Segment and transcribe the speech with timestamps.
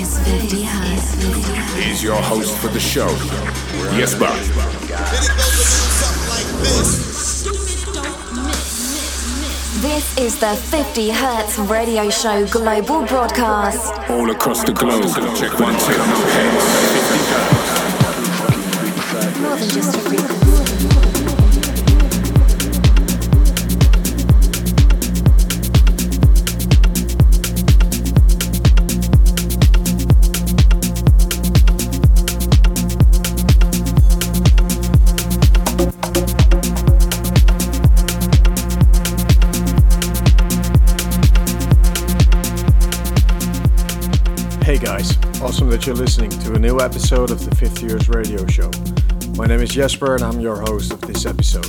[0.00, 1.14] is 50 Hertz.
[1.14, 1.74] 50 Hertz.
[1.74, 3.08] He's your host for the show,
[3.96, 4.26] Jesper.
[4.26, 5.62] Then it goes a little
[6.00, 6.88] something like this.
[9.82, 13.92] This is the 50 Hertz radio show global broadcast.
[14.10, 15.04] All across the globe.
[15.36, 15.96] Check one, two.
[19.40, 20.35] More than just a frequency.
[45.76, 48.70] That you're listening to a new episode of the 50 Hertz Radio Show.
[49.36, 51.68] My name is Jesper and I'm your host of this episode.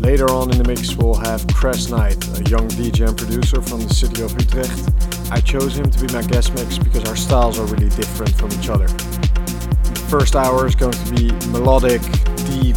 [0.00, 3.82] Later on in the mix, we'll have Crash Knight, a young DJ and producer from
[3.82, 5.30] the city of Utrecht.
[5.30, 8.50] I chose him to be my guest mix because our styles are really different from
[8.52, 8.86] each other.
[8.86, 12.00] The first hour is going to be melodic,
[12.48, 12.76] deep,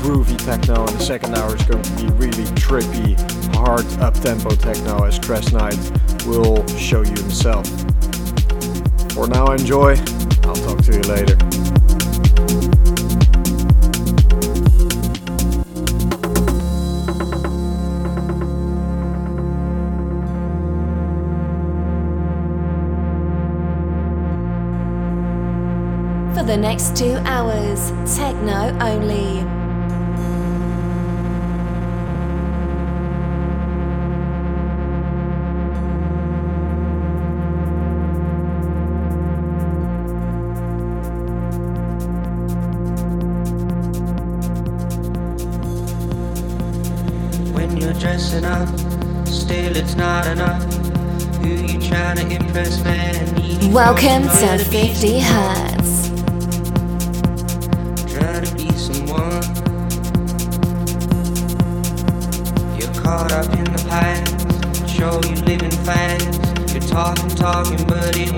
[0.00, 3.20] groovy techno, and the second hour is going to be really trippy,
[3.54, 5.76] hard up-tempo techno as Crash Knight
[6.24, 7.66] will show you himself.
[9.20, 9.96] For now, enjoy.
[10.44, 11.36] I'll talk to you later.
[26.34, 29.59] For the next two hours, techno only.
[53.72, 56.08] Welcome to somebody 50 Hertz.
[58.08, 59.44] To be someone.
[62.76, 64.90] You're caught up in the past.
[64.90, 66.74] Show you living fast.
[66.74, 68.36] You're talking, talking, but ain't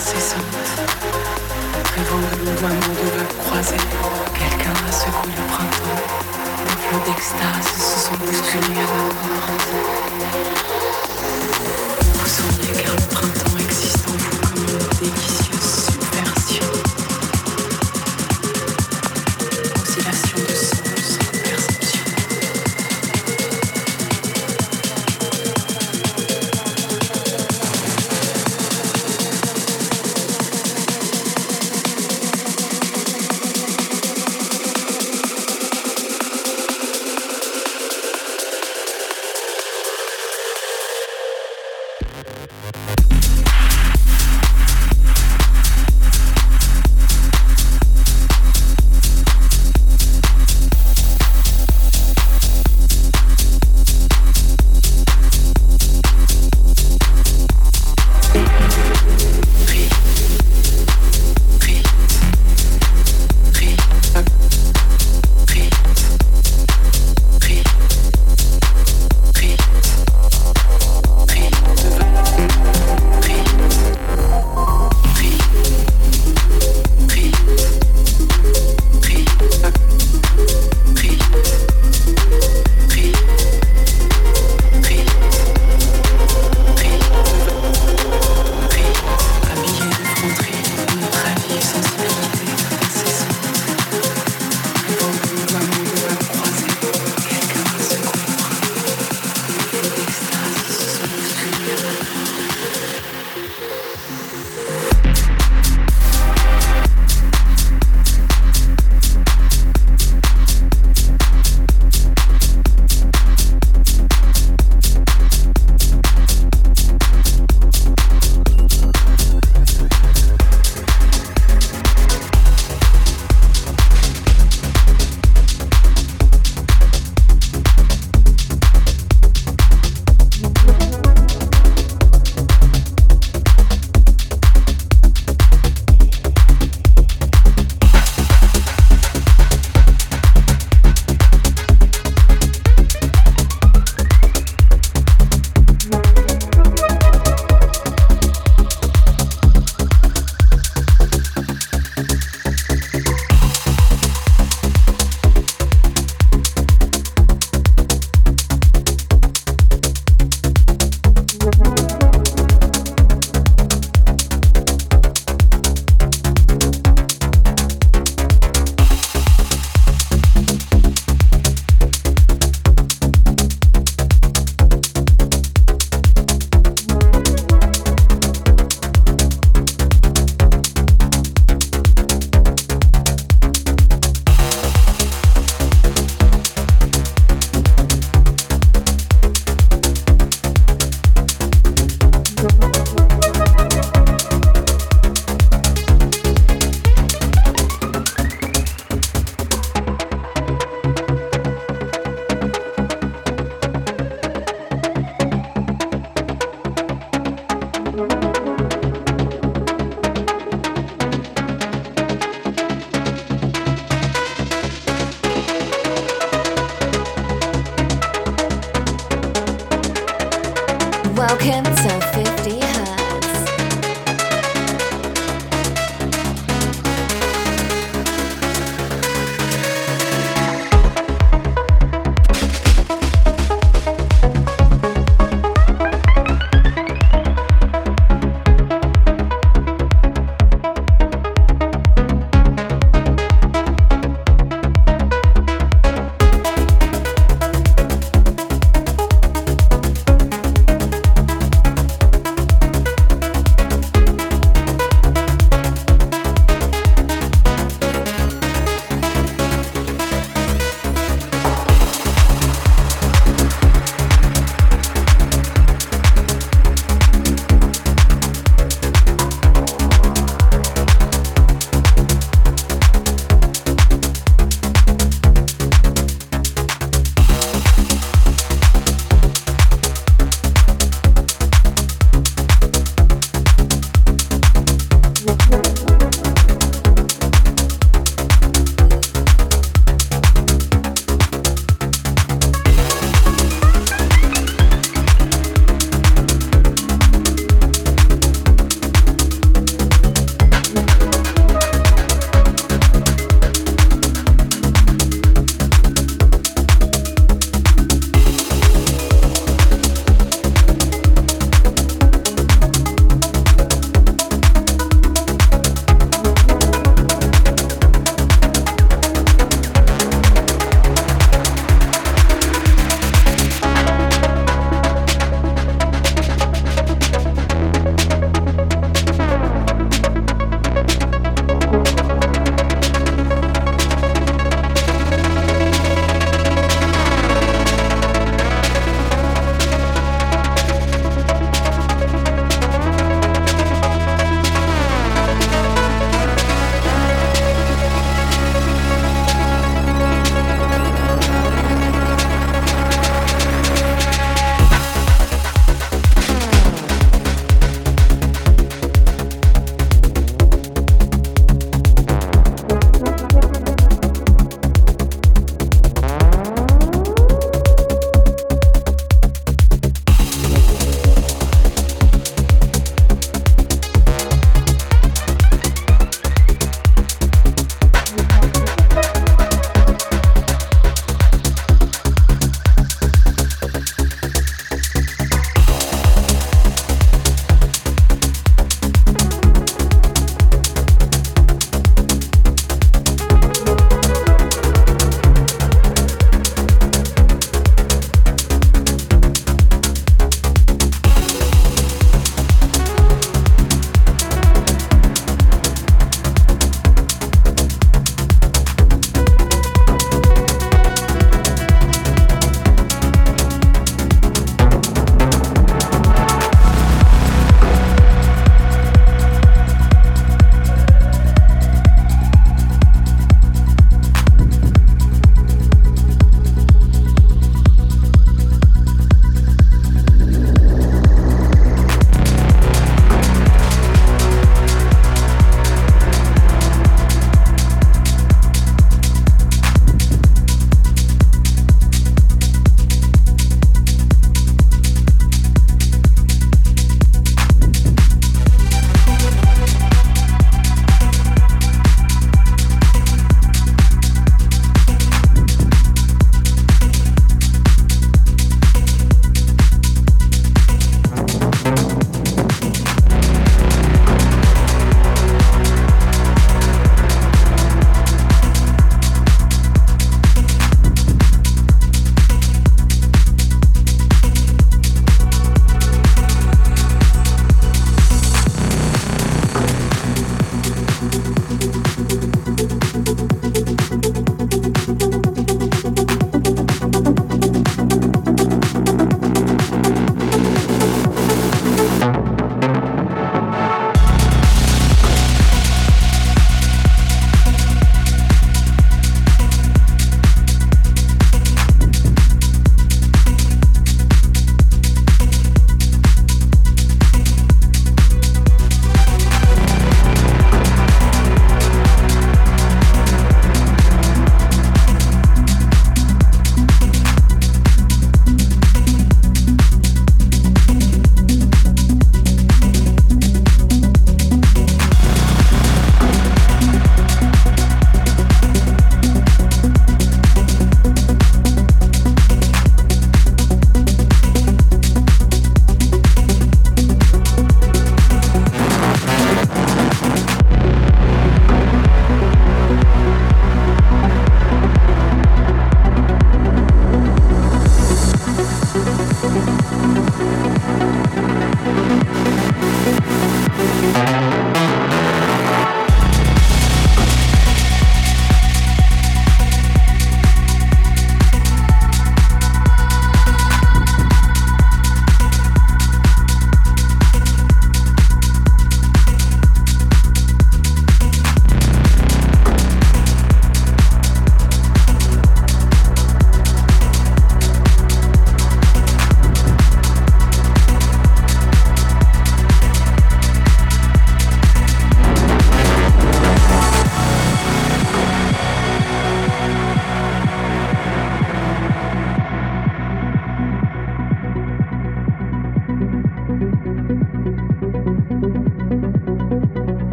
[0.00, 0.44] saisissante
[1.94, 3.86] rêvant de mouvement de vagues croisées
[4.32, 6.00] quelqu'un a secoué le printemps.
[6.64, 9.70] Les flots d'extase se sont bousculés à la porte
[12.38, 15.49] vous car le printemps existe en vous comme un déguisement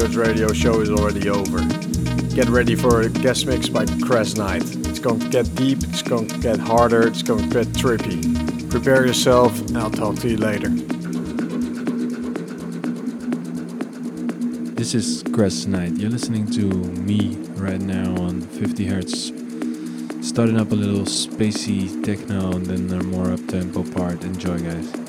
[0.00, 1.58] radio show is already over.
[2.34, 4.62] Get ready for a guest mix by Cress Knight.
[4.86, 8.70] It's going to get deep, it's going to get harder, it's going to get trippy.
[8.70, 10.70] Prepare yourself, and I'll talk to you later.
[14.74, 15.98] This is Cress Knight.
[15.98, 19.32] You're listening to me right now on 50 Hertz.
[20.26, 24.24] Starting up a little spacey techno and then a more up tempo part.
[24.24, 25.01] Enjoy, guys.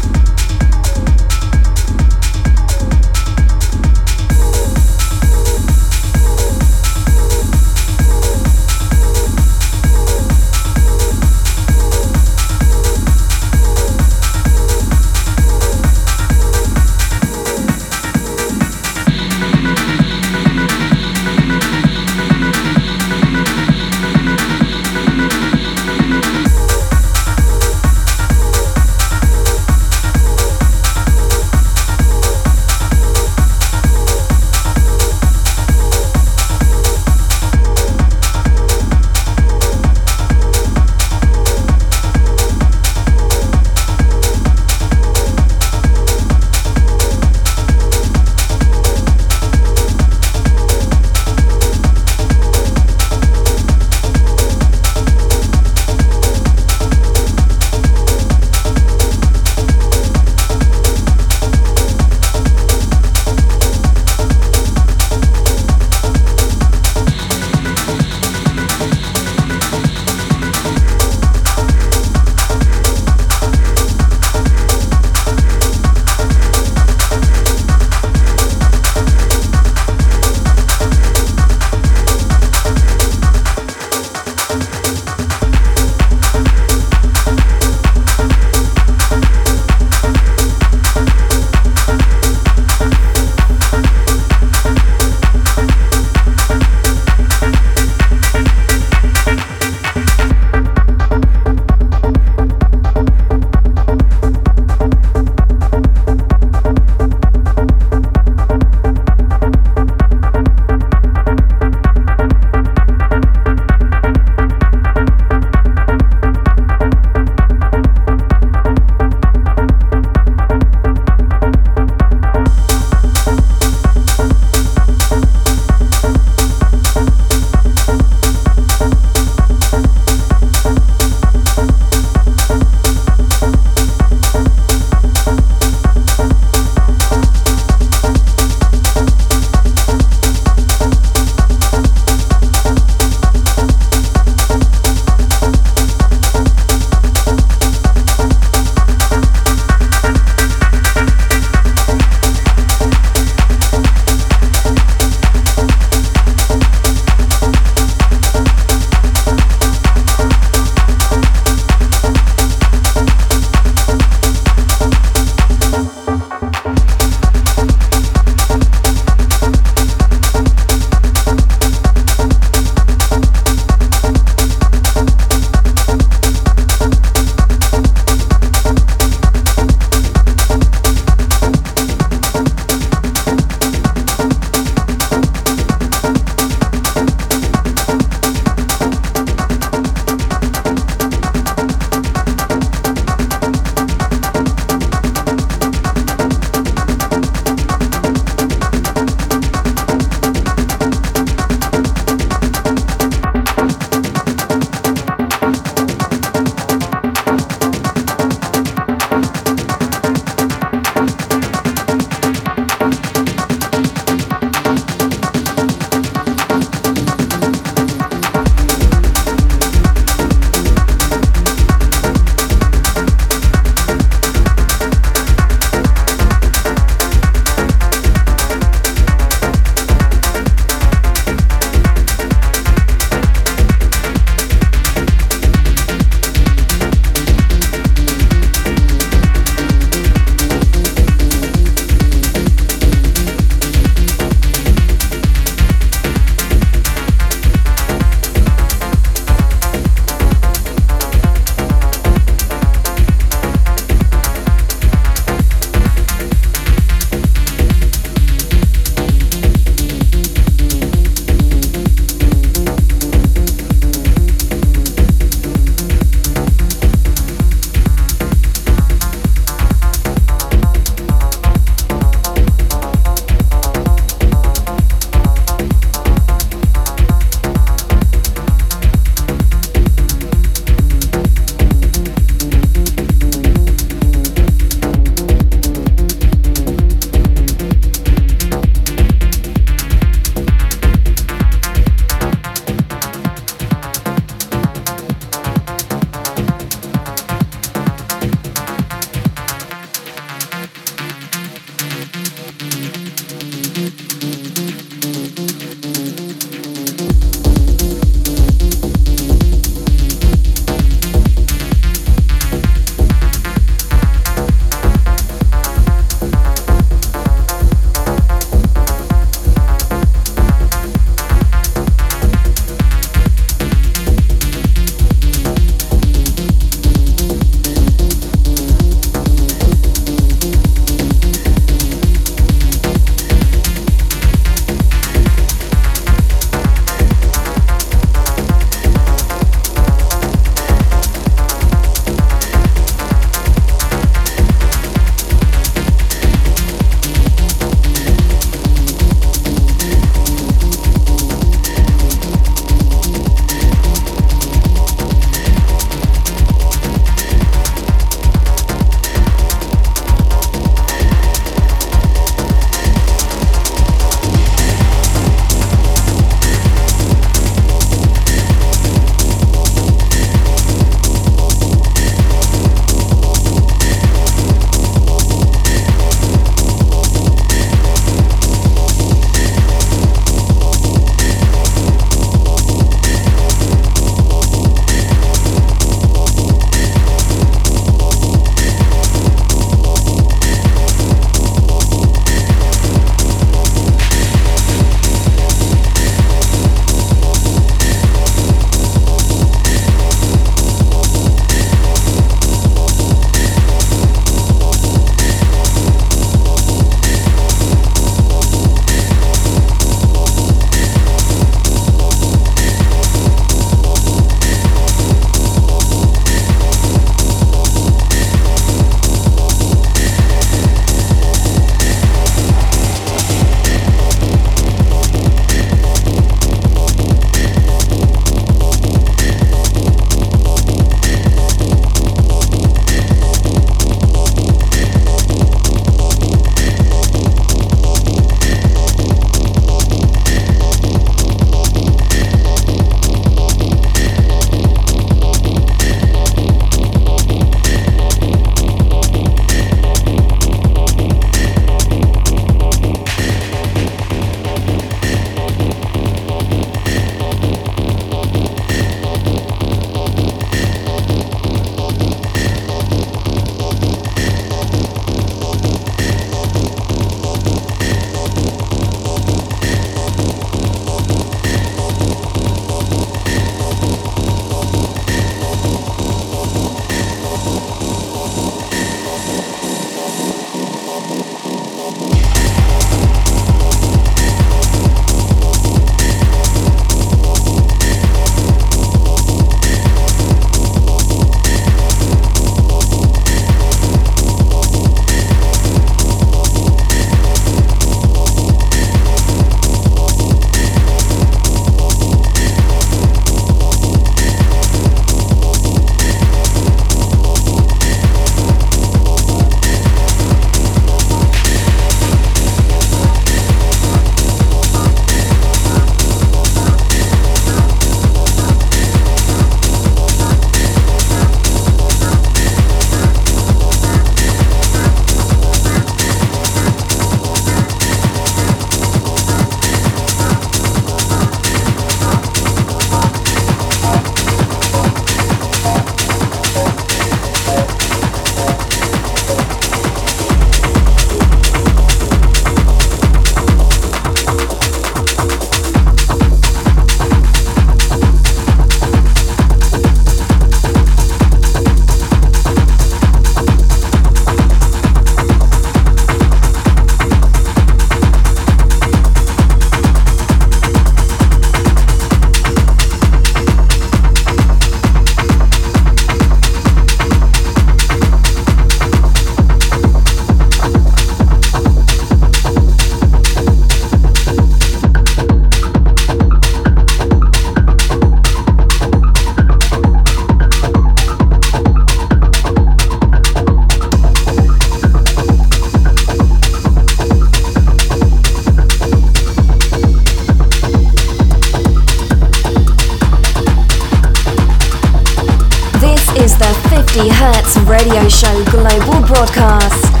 [597.59, 600.00] Radio Show Global Broadcast.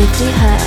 [0.00, 0.59] Was 50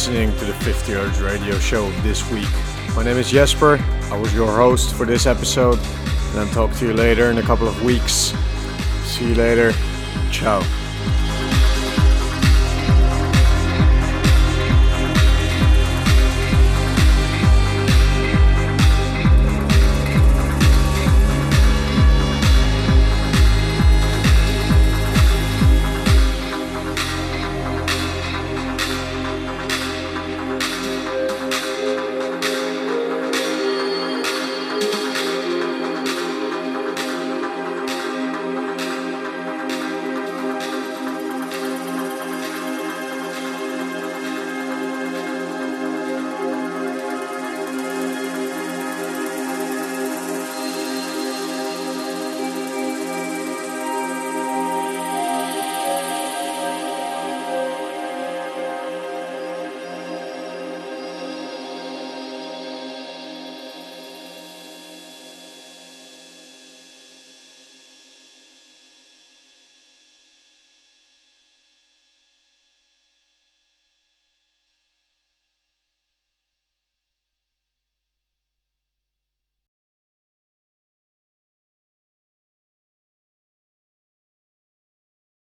[0.00, 2.48] listening to the 50 Hertz radio show this week.
[2.96, 3.78] My name is Jesper.
[4.10, 7.42] I was your host for this episode, and I'll talk to you later in a
[7.42, 8.32] couple of weeks.
[9.04, 9.74] See you later.
[10.32, 10.79] Ciao.